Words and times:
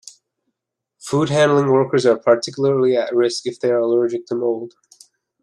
Food-handling 0.97 1.67
workers 1.71 2.07
are 2.07 2.17
particularly 2.17 2.97
at 2.97 3.13
risk 3.13 3.45
if 3.45 3.59
they 3.59 3.69
are 3.69 3.77
allergic 3.77 4.25
to 4.25 4.35
mold. 4.35 4.73